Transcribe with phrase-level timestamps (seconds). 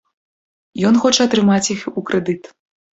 [0.89, 2.55] Ён хоча атрымаць іх у крэдыт.